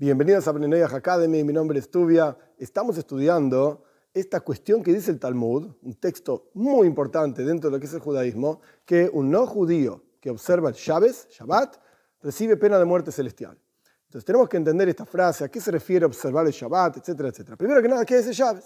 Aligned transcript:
Bienvenidos 0.00 0.46
a 0.46 0.52
Benenoyah 0.52 0.94
Academy, 0.94 1.42
mi 1.42 1.52
nombre 1.52 1.80
es 1.80 1.90
Tubia. 1.90 2.38
Estamos 2.56 2.96
estudiando 2.98 3.82
esta 4.14 4.38
cuestión 4.38 4.80
que 4.80 4.92
dice 4.92 5.10
el 5.10 5.18
Talmud, 5.18 5.74
un 5.82 5.94
texto 5.94 6.50
muy 6.54 6.86
importante 6.86 7.42
dentro 7.42 7.68
de 7.68 7.76
lo 7.76 7.80
que 7.80 7.86
es 7.86 7.94
el 7.94 7.98
judaísmo, 7.98 8.60
que 8.84 9.10
un 9.12 9.28
no 9.28 9.44
judío 9.44 10.04
que 10.20 10.30
observa 10.30 10.68
el 10.68 10.76
Shabbat, 10.76 11.78
recibe 12.22 12.56
pena 12.56 12.78
de 12.78 12.84
muerte 12.84 13.10
celestial. 13.10 13.58
Entonces 14.04 14.24
tenemos 14.24 14.48
que 14.48 14.58
entender 14.58 14.88
esta 14.88 15.04
frase, 15.04 15.42
a 15.42 15.48
qué 15.48 15.60
se 15.60 15.72
refiere 15.72 16.06
observar 16.06 16.46
el 16.46 16.52
Shabbat, 16.52 16.98
etcétera, 16.98 17.30
etcétera. 17.30 17.56
Primero 17.56 17.82
que 17.82 17.88
nada, 17.88 18.04
¿qué 18.04 18.18
es 18.18 18.26
el 18.28 18.34
Shabbat? 18.34 18.62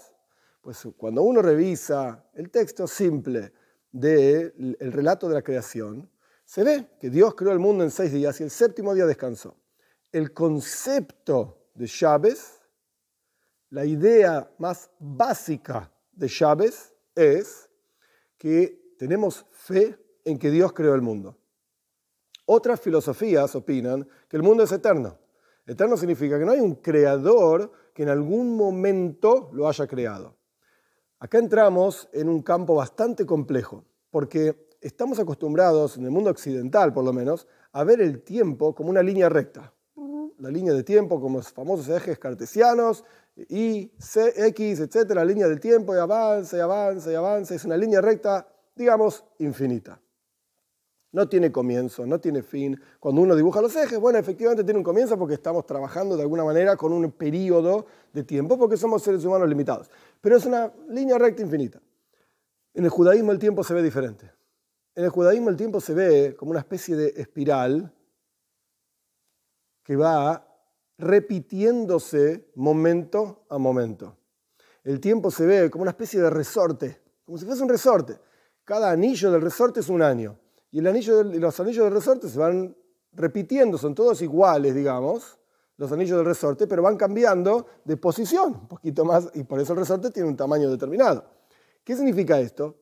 Pues 0.61 0.87
cuando 0.95 1.23
uno 1.23 1.41
revisa 1.41 2.25
el 2.35 2.51
texto 2.51 2.85
simple 2.85 3.53
del 3.91 4.77
relato 4.79 5.27
de 5.27 5.33
la 5.33 5.41
creación, 5.41 6.07
se 6.45 6.63
ve 6.63 6.89
que 6.99 7.09
Dios 7.09 7.33
creó 7.33 7.53
el 7.53 7.59
mundo 7.59 7.83
en 7.83 7.89
seis 7.89 8.11
días 8.11 8.39
y 8.39 8.43
el 8.43 8.51
séptimo 8.51 8.93
día 8.93 9.07
descansó 9.07 9.57
el 10.13 10.31
concepto 10.31 11.57
de 11.73 11.87
Chávez, 11.87 12.61
la 13.71 13.83
idea 13.83 14.49
más 14.59 14.91
básica 14.99 15.91
de 16.11 16.29
Chávez 16.29 16.93
es 17.15 17.67
que 18.37 18.93
tenemos 18.99 19.43
fe 19.51 19.97
en 20.23 20.37
que 20.37 20.51
Dios 20.51 20.71
creó 20.71 20.93
el 20.93 21.01
mundo. 21.01 21.35
Otras 22.45 22.79
filosofías 22.79 23.55
opinan 23.55 24.07
que 24.29 24.37
el 24.37 24.43
mundo 24.43 24.63
es 24.63 24.71
eterno. 24.71 25.17
Eterno 25.65 25.97
significa 25.97 26.37
que 26.37 26.45
no 26.45 26.51
hay 26.51 26.59
un 26.59 26.75
creador 26.75 27.71
que 27.95 28.03
en 28.03 28.09
algún 28.09 28.55
momento 28.55 29.49
lo 29.51 29.67
haya 29.67 29.87
creado. 29.87 30.37
Acá 31.17 31.39
entramos 31.39 32.07
en 32.13 32.29
un 32.29 32.43
campo 32.43 32.75
bastante 32.75 33.25
complejo, 33.25 33.83
porque 34.11 34.67
estamos 34.79 35.17
acostumbrados, 35.17 35.97
en 35.97 36.05
el 36.05 36.11
mundo 36.11 36.29
occidental 36.29 36.93
por 36.93 37.03
lo 37.03 37.13
menos, 37.13 37.47
a 37.71 37.83
ver 37.83 37.99
el 37.99 38.21
tiempo 38.21 38.75
como 38.75 38.91
una 38.91 39.01
línea 39.01 39.27
recta 39.29 39.72
la 40.43 40.49
línea 40.49 40.73
de 40.73 40.83
tiempo 40.83 41.21
como 41.21 41.37
los 41.37 41.53
famosos 41.53 41.87
ejes 41.87 42.19
cartesianos, 42.19 43.05
Y, 43.47 43.91
C, 43.97 44.33
X, 44.47 44.81
etc. 44.81 45.11
La 45.15 45.23
línea 45.23 45.47
del 45.47 45.61
tiempo 45.61 45.95
y 45.95 45.97
avanza 45.97 46.57
y 46.57 46.59
avanza 46.59 47.11
y 47.11 47.15
avanza. 47.15 47.55
Es 47.55 47.63
una 47.63 47.77
línea 47.77 48.01
recta, 48.01 48.45
digamos, 48.75 49.23
infinita. 49.39 49.99
No 51.13 51.29
tiene 51.29 51.49
comienzo, 51.49 52.05
no 52.05 52.19
tiene 52.19 52.43
fin. 52.43 52.77
Cuando 52.99 53.21
uno 53.21 53.35
dibuja 53.35 53.61
los 53.61 53.73
ejes, 53.75 53.97
bueno, 53.99 54.19
efectivamente 54.19 54.65
tiene 54.65 54.79
un 54.79 54.83
comienzo 54.83 55.17
porque 55.17 55.35
estamos 55.35 55.65
trabajando 55.65 56.17
de 56.17 56.23
alguna 56.23 56.43
manera 56.43 56.75
con 56.75 56.91
un 56.91 57.09
periodo 57.11 57.85
de 58.11 58.23
tiempo 58.23 58.57
porque 58.57 58.75
somos 58.75 59.01
seres 59.01 59.23
humanos 59.23 59.47
limitados. 59.47 59.89
Pero 60.19 60.35
es 60.35 60.45
una 60.45 60.73
línea 60.89 61.17
recta 61.17 61.41
infinita. 61.41 61.79
En 62.73 62.83
el 62.83 62.89
judaísmo 62.89 63.31
el 63.31 63.39
tiempo 63.39 63.63
se 63.63 63.73
ve 63.73 63.81
diferente. 63.81 64.29
En 64.93 65.05
el 65.05 65.09
judaísmo 65.09 65.49
el 65.49 65.55
tiempo 65.55 65.79
se 65.79 65.93
ve 65.93 66.35
como 66.37 66.51
una 66.51 66.59
especie 66.59 66.97
de 66.97 67.13
espiral 67.15 67.93
que 69.83 69.95
va 69.95 70.47
repitiéndose 70.97 72.51
momento 72.55 73.45
a 73.49 73.57
momento. 73.57 74.17
El 74.83 74.99
tiempo 74.99 75.31
se 75.31 75.45
ve 75.45 75.69
como 75.69 75.83
una 75.83 75.91
especie 75.91 76.21
de 76.21 76.29
resorte, 76.29 77.01
como 77.25 77.37
si 77.37 77.45
fuese 77.45 77.63
un 77.63 77.69
resorte. 77.69 78.19
Cada 78.63 78.91
anillo 78.91 79.31
del 79.31 79.41
resorte 79.41 79.81
es 79.81 79.89
un 79.89 80.01
año. 80.01 80.37
Y, 80.71 80.81
los 80.81 81.59
anillos 81.59 81.85
del 81.85 81.93
resorte 81.93 82.29
se 82.29 82.39
van 82.39 82.75
repitiendo, 83.11 83.77
son 83.77 83.93
todos 83.93 84.21
iguales, 84.21 84.73
digamos, 84.73 85.37
los 85.77 85.91
anillos 85.91 86.17
del 86.17 86.25
resorte, 86.25 86.67
pero 86.67 86.81
van 86.81 86.97
cambiando 86.97 87.67
de 87.83 87.97
posición 87.97 88.53
un 88.53 88.67
poquito 88.67 89.05
más, 89.05 89.29
y 89.33 89.43
por 89.43 89.59
eso 89.59 89.73
el 89.73 89.79
resorte 89.79 90.09
tiene 90.11 90.29
un 90.29 90.35
tamaño 90.37 90.69
determinado. 90.69 91.25
¿Qué 91.83 91.95
significa 91.95 92.39
esto? 92.39 92.75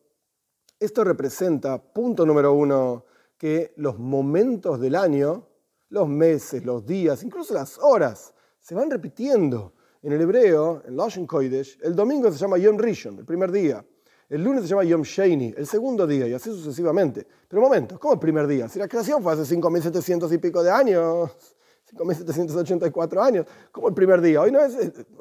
Esto 0.78 1.04
representa, 1.04 1.82
punto 1.82 2.24
número 2.24 2.52
uno, 2.52 3.04
que 3.36 3.72
los 3.76 3.98
momentos 3.98 4.80
del 4.80 4.94
año 4.94 5.48
los 5.92 6.08
meses, 6.08 6.64
los 6.64 6.84
días, 6.86 7.22
incluso 7.22 7.52
las 7.52 7.78
horas, 7.78 8.32
se 8.60 8.74
van 8.74 8.90
repitiendo. 8.90 9.74
En 10.02 10.12
el 10.12 10.20
hebreo, 10.22 10.82
en 10.84 10.96
Lashon 10.96 11.26
Kodesh, 11.26 11.78
el 11.82 11.94
domingo 11.94 12.32
se 12.32 12.38
llama 12.38 12.58
Yom 12.58 12.76
Rishon, 12.76 13.18
el 13.18 13.24
primer 13.24 13.52
día. 13.52 13.84
El 14.28 14.42
lunes 14.42 14.62
se 14.62 14.70
llama 14.70 14.84
Yom 14.84 15.02
Sheni, 15.02 15.54
el 15.56 15.66
segundo 15.66 16.06
día, 16.06 16.26
y 16.26 16.32
así 16.32 16.50
sucesivamente. 16.50 17.24
Pero 17.46 17.62
un 17.62 17.68
momento, 17.68 18.00
¿cómo 18.00 18.14
el 18.14 18.18
primer 18.18 18.46
día? 18.48 18.68
Si 18.68 18.78
la 18.80 18.88
creación 18.88 19.22
fue 19.22 19.34
hace 19.34 19.54
5.700 19.54 20.32
y 20.32 20.38
pico 20.38 20.62
de 20.62 20.70
años, 20.70 21.30
5.784 21.94 23.22
años, 23.22 23.46
¿cómo 23.70 23.88
el 23.88 23.94
primer 23.94 24.22
día? 24.22 24.40
Hoy 24.40 24.50
no 24.50 24.60
es, 24.60 24.74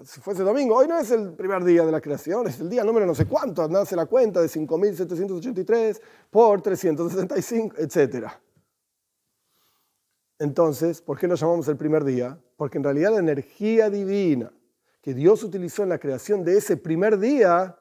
si 0.03 0.21
fuese 0.21 0.41
domingo, 0.41 0.77
hoy 0.77 0.87
no 0.87 0.97
es 0.97 1.11
el 1.11 1.33
primer 1.33 1.63
día 1.65 1.85
de 1.85 1.91
la 1.91 1.99
creación, 1.99 2.47
es 2.47 2.61
el 2.61 2.69
día 2.69 2.85
número 2.85 3.05
no 3.05 3.13
sé 3.13 3.25
cuánto, 3.25 3.67
nace 3.67 3.95
la 3.97 4.05
cuenta 4.05 4.41
de 4.41 4.47
5.783 4.47 5.99
por 6.31 6.61
365, 6.61 7.75
etcétera. 7.77 8.41
Entonces, 10.41 11.03
¿por 11.03 11.19
qué 11.19 11.27
lo 11.27 11.35
llamamos 11.35 11.67
el 11.67 11.77
primer 11.77 12.03
día? 12.03 12.35
Porque 12.57 12.79
en 12.79 12.83
realidad 12.83 13.11
la 13.11 13.19
energía 13.19 13.91
divina 13.91 14.51
que 14.99 15.13
Dios 15.13 15.43
utilizó 15.43 15.83
en 15.83 15.89
la 15.89 15.99
creación 15.99 16.43
de 16.43 16.57
ese 16.57 16.77
primer 16.77 17.19
día, 17.19 17.77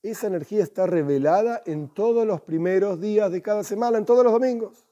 esa 0.00 0.28
energía 0.28 0.62
está 0.62 0.86
revelada 0.86 1.60
en 1.66 1.92
todos 1.92 2.24
los 2.24 2.40
primeros 2.42 3.00
días 3.00 3.32
de 3.32 3.42
cada 3.42 3.64
semana, 3.64 3.98
en 3.98 4.04
todos 4.04 4.22
los 4.22 4.32
domingos. 4.32 4.86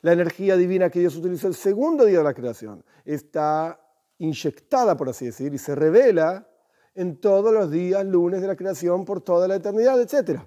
La 0.00 0.12
energía 0.12 0.56
divina 0.56 0.90
que 0.90 0.98
Dios 0.98 1.14
utilizó 1.14 1.46
el 1.46 1.54
segundo 1.54 2.04
día 2.04 2.18
de 2.18 2.24
la 2.24 2.34
creación 2.34 2.84
está 3.04 3.80
inyectada, 4.18 4.96
por 4.96 5.08
así 5.08 5.26
decir, 5.26 5.54
y 5.54 5.58
se 5.58 5.76
revela 5.76 6.48
en 6.96 7.20
todos 7.20 7.54
los 7.54 7.70
días 7.70 8.04
lunes 8.04 8.40
de 8.40 8.48
la 8.48 8.56
creación 8.56 9.04
por 9.04 9.20
toda 9.20 9.46
la 9.46 9.54
eternidad, 9.54 10.00
etc. 10.00 10.40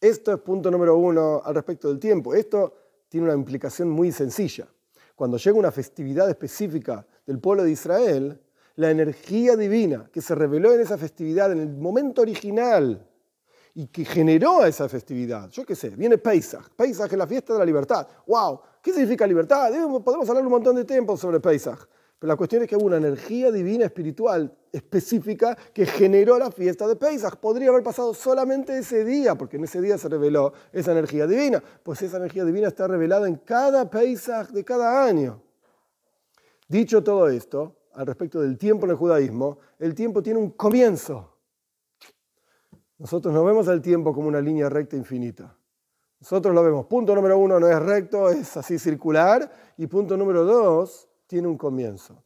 Esto 0.00 0.32
es 0.32 0.40
punto 0.40 0.70
número 0.70 0.96
uno 0.96 1.42
al 1.44 1.54
respecto 1.54 1.88
del 1.88 1.98
tiempo. 1.98 2.34
Esto 2.34 2.79
tiene 3.10 3.26
una 3.26 3.34
implicación 3.34 3.90
muy 3.90 4.12
sencilla. 4.12 4.68
Cuando 5.14 5.36
llega 5.36 5.58
una 5.58 5.72
festividad 5.72 6.30
específica 6.30 7.04
del 7.26 7.40
pueblo 7.40 7.64
de 7.64 7.72
Israel, 7.72 8.40
la 8.76 8.90
energía 8.90 9.56
divina 9.56 10.08
que 10.10 10.22
se 10.22 10.34
reveló 10.34 10.72
en 10.72 10.80
esa 10.80 10.96
festividad, 10.96 11.52
en 11.52 11.58
el 11.58 11.68
momento 11.68 12.22
original, 12.22 13.06
y 13.74 13.88
que 13.88 14.04
generó 14.04 14.64
esa 14.64 14.88
festividad. 14.88 15.50
Yo 15.50 15.66
qué 15.66 15.74
sé, 15.74 15.90
viene 15.90 16.18
Pesach. 16.18 16.70
Pesach 16.76 17.10
es 17.12 17.18
la 17.18 17.26
fiesta 17.26 17.52
de 17.52 17.58
la 17.58 17.64
libertad. 17.64 18.06
¡Wow! 18.26 18.60
¿Qué 18.80 18.92
significa 18.92 19.26
libertad? 19.26 19.70
Podemos 20.04 20.28
hablar 20.28 20.44
un 20.44 20.52
montón 20.52 20.76
de 20.76 20.84
tiempo 20.84 21.16
sobre 21.16 21.40
Pesach. 21.40 21.80
Pero 22.20 22.34
la 22.34 22.36
cuestión 22.36 22.62
es 22.62 22.68
que 22.68 22.76
hubo 22.76 22.84
una 22.84 22.98
energía 22.98 23.50
divina 23.50 23.86
espiritual 23.86 24.54
específica 24.70 25.56
que 25.72 25.86
generó 25.86 26.38
la 26.38 26.50
fiesta 26.50 26.86
de 26.86 26.94
Pesach. 26.94 27.36
Podría 27.36 27.70
haber 27.70 27.82
pasado 27.82 28.12
solamente 28.12 28.76
ese 28.76 29.06
día, 29.06 29.36
porque 29.36 29.56
en 29.56 29.64
ese 29.64 29.80
día 29.80 29.96
se 29.96 30.06
reveló 30.10 30.52
esa 30.70 30.92
energía 30.92 31.26
divina. 31.26 31.64
Pues 31.82 32.02
esa 32.02 32.18
energía 32.18 32.44
divina 32.44 32.68
está 32.68 32.86
revelada 32.86 33.26
en 33.26 33.36
cada 33.36 33.88
Pesach 33.88 34.50
de 34.50 34.62
cada 34.62 35.02
año. 35.02 35.42
Dicho 36.68 37.02
todo 37.02 37.26
esto, 37.30 37.74
al 37.94 38.06
respecto 38.06 38.42
del 38.42 38.58
tiempo 38.58 38.84
en 38.84 38.90
el 38.90 38.96
judaísmo, 38.98 39.58
el 39.78 39.94
tiempo 39.94 40.22
tiene 40.22 40.40
un 40.40 40.50
comienzo. 40.50 41.38
Nosotros 42.98 43.32
no 43.32 43.42
vemos 43.44 43.66
el 43.68 43.80
tiempo 43.80 44.12
como 44.12 44.28
una 44.28 44.42
línea 44.42 44.68
recta 44.68 44.94
infinita. 44.94 45.56
Nosotros 46.20 46.54
lo 46.54 46.62
vemos. 46.62 46.84
Punto 46.84 47.14
número 47.14 47.38
uno 47.38 47.58
no 47.58 47.66
es 47.66 47.78
recto, 47.78 48.28
es 48.28 48.58
así 48.58 48.78
circular. 48.78 49.50
Y 49.78 49.86
punto 49.86 50.18
número 50.18 50.44
dos, 50.44 51.09
tiene 51.30 51.46
un 51.46 51.56
comienzo. 51.56 52.24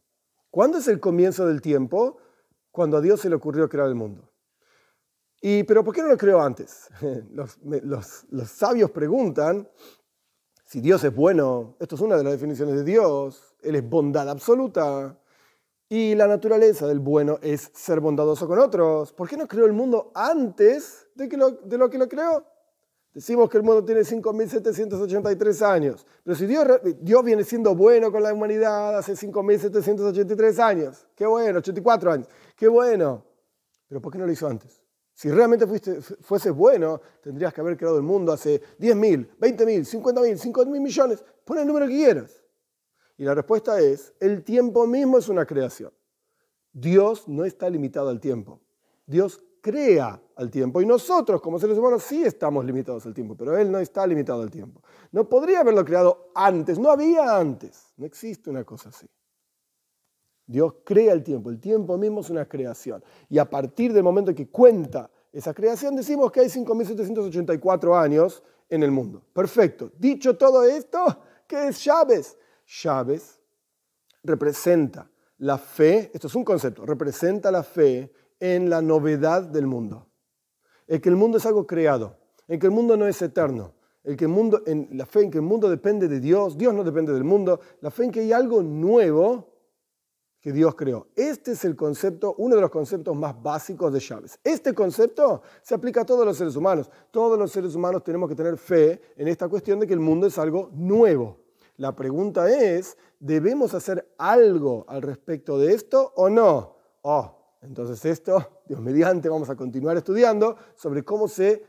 ¿Cuándo 0.49 0.79
es 0.79 0.87
el 0.87 0.99
comienzo 0.99 1.45
del 1.45 1.61
tiempo? 1.61 2.17
Cuando 2.71 2.97
a 2.97 3.01
Dios 3.01 3.21
se 3.21 3.29
le 3.29 3.35
ocurrió 3.35 3.69
crear 3.69 3.87
el 3.87 3.93
mundo. 3.93 4.27
Y, 5.39 5.61
pero 5.63 5.83
¿por 5.83 5.93
qué 5.93 6.01
no 6.01 6.07
lo 6.07 6.17
creó 6.17 6.41
antes? 6.41 6.89
Los, 7.31 8.25
sabios 8.49 8.89
preguntan 8.89 9.69
si 10.65 10.81
Dios 10.81 11.03
es 11.03 11.15
bueno. 11.15 11.75
Esto 11.79 11.93
es 11.93 12.01
una 12.01 12.17
de 12.17 12.23
las 12.23 12.33
definiciones 12.33 12.73
de 12.77 12.83
Dios. 12.83 13.55
Él 13.61 13.75
es 13.75 13.87
bondad 13.87 14.27
absoluta. 14.27 15.15
Y 15.87 16.15
la 16.15 16.25
naturaleza 16.25 16.87
del 16.87 16.99
bueno 16.99 17.37
es 17.43 17.69
ser 17.75 17.99
bondadoso 17.99 18.47
con 18.47 18.57
otros. 18.57 19.13
¿Por 19.13 19.29
qué 19.29 19.37
no 19.37 19.47
creó 19.47 19.67
el 19.67 19.73
mundo 19.73 20.11
antes 20.15 21.07
de, 21.13 21.27
lo, 21.37 21.51
de 21.51 21.77
lo 21.77 21.91
que 21.91 21.99
lo 21.99 22.09
creó? 22.09 22.43
Decimos 23.15 23.49
que 23.49 23.55
el 23.55 23.63
mundo 23.63 23.85
tiene 23.85 24.01
5.783 24.01 25.61
años, 25.61 26.05
pero 26.21 26.35
si 26.35 26.45
Dios, 26.45 27.23
viene 27.23 27.45
siendo 27.45 27.73
bueno 27.73 28.11
con 28.11 28.21
la 28.21 28.33
humanidad 28.33 28.97
hace 28.97 29.13
5.783 29.13 30.59
años, 30.59 31.07
qué 31.15 31.25
bueno, 31.25 31.59
84 31.59 32.11
años, 32.11 32.27
qué 32.57 32.67
bueno, 32.67 33.23
pero 33.87 34.01
¿por 34.01 34.11
qué 34.11 34.19
no 34.19 34.25
lo 34.25 34.33
hizo 34.33 34.45
antes? 34.49 34.83
Si 35.13 35.31
realmente 35.31 35.65
fuiste, 35.65 36.01
fueses 36.01 36.51
bueno, 36.51 36.99
tendrías 37.21 37.53
que 37.53 37.61
haber 37.61 37.77
creado 37.77 37.95
el 37.95 38.03
mundo 38.03 38.33
hace 38.33 38.61
10.000, 38.79 39.37
20.000, 39.39 40.03
50.000, 40.03 40.51
5.000 40.51 40.79
millones, 40.81 41.23
pon 41.45 41.57
el 41.57 41.65
número 41.65 41.87
que 41.87 41.93
quieras. 41.93 42.43
Y 43.17 43.23
la 43.23 43.33
respuesta 43.33 43.79
es, 43.79 44.13
el 44.19 44.43
tiempo 44.43 44.85
mismo 44.87 45.19
es 45.19 45.29
una 45.29 45.45
creación. 45.45 45.93
Dios 46.73 47.29
no 47.29 47.45
está 47.45 47.69
limitado 47.69 48.09
al 48.09 48.19
tiempo. 48.19 48.59
Dios 49.05 49.41
crea 49.65 50.21
al 50.35 50.51
tiempo. 50.51 50.79
Y 50.79 50.85
nosotros, 50.85 51.41
como 51.41 51.57
seres 51.57 51.75
humanos, 51.79 52.03
sí 52.03 52.23
estamos 52.23 52.63
limitados 52.63 53.03
al 53.07 53.15
tiempo, 53.15 53.35
pero 53.35 53.57
Él 53.57 53.71
no 53.71 53.79
está 53.79 54.05
limitado 54.05 54.43
al 54.43 54.51
tiempo. 54.51 54.79
No 55.11 55.27
podría 55.27 55.61
haberlo 55.61 55.83
creado 55.83 56.29
antes, 56.35 56.77
no 56.77 56.91
había 56.91 57.35
antes. 57.35 57.91
No 57.97 58.05
existe 58.05 58.51
una 58.51 58.63
cosa 58.63 58.89
así. 58.89 59.07
Dios 60.45 60.75
crea 60.83 61.13
el 61.13 61.23
tiempo, 61.23 61.49
el 61.49 61.59
tiempo 61.59 61.97
mismo 61.97 62.21
es 62.21 62.29
una 62.29 62.47
creación. 62.47 63.03
Y 63.27 63.39
a 63.39 63.49
partir 63.49 63.91
del 63.91 64.03
momento 64.03 64.35
que 64.35 64.49
cuenta 64.49 65.09
esa 65.33 65.51
creación, 65.51 65.95
decimos 65.95 66.31
que 66.31 66.41
hay 66.41 66.47
5.784 66.47 67.99
años 67.99 68.43
en 68.69 68.83
el 68.83 68.91
mundo. 68.91 69.23
Perfecto. 69.33 69.91
Dicho 69.97 70.37
todo 70.37 70.63
esto, 70.63 70.99
¿qué 71.47 71.69
es 71.69 71.79
Chávez? 71.81 72.37
Chávez 72.67 73.41
representa 74.23 75.09
la 75.39 75.57
fe, 75.57 76.11
esto 76.13 76.27
es 76.27 76.35
un 76.35 76.43
concepto, 76.43 76.85
representa 76.85 77.49
la 77.49 77.63
fe 77.63 78.13
en 78.39 78.69
la 78.69 78.81
novedad 78.81 79.43
del 79.43 79.67
mundo. 79.67 80.07
En 80.87 81.01
que 81.01 81.09
el 81.09 81.15
mundo 81.15 81.37
es 81.37 81.45
algo 81.45 81.65
creado, 81.65 82.17
en 82.47 82.59
que 82.59 82.67
el 82.67 82.71
mundo 82.71 82.95
no 82.95 83.07
es 83.07 83.21
eterno, 83.21 83.73
el 84.03 84.15
que 84.15 84.25
el 84.25 84.31
mundo, 84.31 84.61
en 84.65 84.89
la 84.91 85.05
fe 85.05 85.23
en 85.23 85.31
que 85.31 85.39
el 85.39 85.43
mundo 85.43 85.69
depende 85.69 86.07
de 86.07 86.19
Dios, 86.19 86.57
Dios 86.57 86.73
no 86.73 86.83
depende 86.83 87.11
del 87.11 87.23
mundo, 87.23 87.59
la 87.81 87.89
fe 87.89 88.05
en 88.05 88.11
que 88.11 88.19
hay 88.19 88.31
algo 88.31 88.61
nuevo 88.61 89.55
que 90.45 90.51
Dios 90.51 90.75
creó. 90.75 91.07
Este 91.15 91.53
es 91.53 91.65
el 91.65 91.75
concepto, 91.75 92.35
uno 92.37 92.53
de 92.55 92.61
los 92.61 92.69
conceptos 92.69 93.15
más 93.15 93.41
básicos 93.41 93.91
de 93.91 93.99
Chávez. 93.99 94.39
Este 94.43 94.75
concepto 94.75 95.41
se 95.63 95.73
aplica 95.73 96.01
a 96.01 96.05
todos 96.05 96.23
los 96.23 96.37
seres 96.37 96.55
humanos. 96.55 96.91
Todos 97.09 97.39
los 97.39 97.51
seres 97.51 97.73
humanos 97.73 98.03
tenemos 98.03 98.29
que 98.29 98.35
tener 98.35 98.55
fe 98.57 99.01
en 99.17 99.27
esta 99.27 99.49
cuestión 99.49 99.79
de 99.79 99.87
que 99.87 99.93
el 99.93 99.99
mundo 99.99 100.27
es 100.27 100.37
algo 100.37 100.69
nuevo. 100.71 101.39
La 101.77 101.95
pregunta 101.95 102.47
es, 102.47 102.95
¿debemos 103.19 103.73
hacer 103.73 104.13
algo 104.19 104.85
al 104.87 105.01
respecto 105.01 105.57
de 105.57 105.73
esto 105.73 106.13
o 106.15 106.29
no? 106.29 106.77
Oh, 107.01 107.34
entonces 107.67 108.03
esto, 108.05 108.61
Dios 108.67 108.79
mediante, 108.79 109.29
vamos 109.29 109.49
a 109.49 109.55
continuar 109.55 109.97
estudiando 109.97 110.55
sobre 110.75 111.03
cómo 111.03 111.27
se 111.27 111.65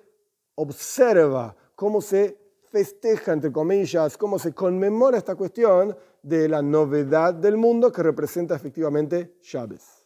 observa, 0.54 1.56
cómo 1.74 2.00
se 2.00 2.38
festeja, 2.70 3.32
entre 3.32 3.52
comillas, 3.52 4.16
cómo 4.16 4.38
se 4.38 4.52
conmemora 4.52 5.18
esta 5.18 5.34
cuestión 5.34 5.96
de 6.22 6.48
la 6.48 6.62
novedad 6.62 7.34
del 7.34 7.56
mundo 7.56 7.92
que 7.92 8.02
representa 8.02 8.56
efectivamente 8.56 9.36
Chávez. 9.40 10.05